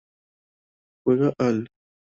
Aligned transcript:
Juega 1.03 1.27
en 1.27 1.27
el 1.27 1.27
Al-Jaish 1.27 1.27
de 1.27 1.43
la 1.43 1.47
Liga 1.47 1.47
Premier 1.47 1.53
de 1.61 1.67
Siria. 1.67 1.73